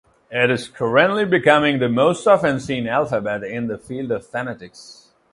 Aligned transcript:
It 0.31 0.49
is 0.49 0.67
currently 0.67 1.25
becoming 1.25 1.77
the 1.77 1.87
most 1.87 2.25
often 2.25 2.59
seen 2.59 2.87
alphabet 2.87 3.43
in 3.43 3.67
the 3.67 3.77
field 3.77 4.09
of 4.09 4.25
phonetics. 4.25 5.09